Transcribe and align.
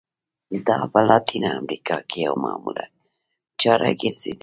دا 0.67 0.77
په 0.91 0.99
لاتینه 1.09 1.49
امریکا 1.61 1.97
کې 2.09 2.17
یوه 2.25 2.39
معمول 2.45 2.77
چاره 3.61 3.89
ګرځېدلې. 4.01 4.39